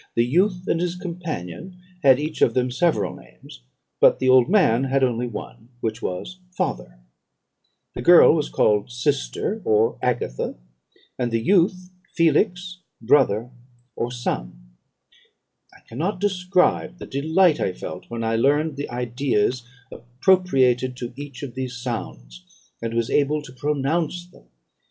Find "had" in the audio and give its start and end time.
2.01-2.19, 4.85-5.03